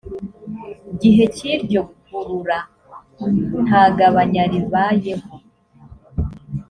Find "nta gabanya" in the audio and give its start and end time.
3.67-4.43